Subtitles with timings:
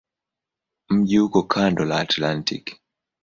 [0.89, 2.75] Mji uko kando la Atlantiki.